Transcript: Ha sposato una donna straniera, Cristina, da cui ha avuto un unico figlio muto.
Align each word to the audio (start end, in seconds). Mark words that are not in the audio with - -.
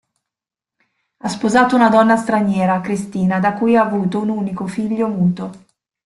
Ha 1.17 1.27
sposato 1.29 1.75
una 1.75 1.87
donna 1.89 2.15
straniera, 2.15 2.81
Cristina, 2.81 3.39
da 3.39 3.53
cui 3.53 3.75
ha 3.77 3.83
avuto 3.85 4.19
un 4.19 4.29
unico 4.29 4.65
figlio 4.65 5.07
muto. 5.07 5.51